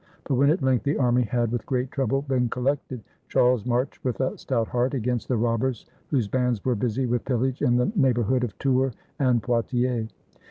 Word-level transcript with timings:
But 0.27 0.33
when 0.33 0.49
at 0.49 0.63
length 0.63 0.83
the 0.83 0.97
army 0.97 1.21
had, 1.21 1.51
with 1.51 1.63
great 1.67 1.91
trouble, 1.91 2.23
been 2.23 2.49
collected, 2.49 3.03
Charles 3.27 3.67
marched 3.67 4.03
with 4.03 4.19
a 4.19 4.35
stout 4.35 4.67
heart 4.69 4.95
against 4.95 5.27
the 5.27 5.37
robbers 5.37 5.85
whose 6.07 6.27
bands 6.27 6.65
were 6.65 6.73
busy 6.73 7.05
with 7.05 7.23
pillage 7.23 7.61
in 7.61 7.75
the 7.77 7.91
neighborhood 7.95 8.43
of 8.43 8.57
Tours 8.57 8.95
and 9.19 9.43
Poitiers. 9.43 10.09